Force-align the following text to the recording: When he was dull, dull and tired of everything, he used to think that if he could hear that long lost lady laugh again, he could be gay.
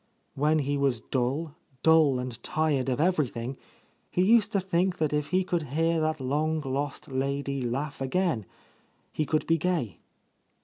When 0.33 0.57
he 0.57 0.77
was 0.79 0.99
dull, 0.99 1.53
dull 1.83 2.17
and 2.17 2.41
tired 2.41 2.89
of 2.89 2.99
everything, 2.99 3.55
he 4.09 4.23
used 4.23 4.51
to 4.53 4.59
think 4.59 4.97
that 4.97 5.13
if 5.13 5.27
he 5.27 5.43
could 5.43 5.61
hear 5.77 5.99
that 5.99 6.19
long 6.19 6.59
lost 6.61 7.07
lady 7.11 7.61
laugh 7.61 8.01
again, 8.01 8.47
he 9.13 9.27
could 9.27 9.45
be 9.45 9.59
gay. 9.59 9.99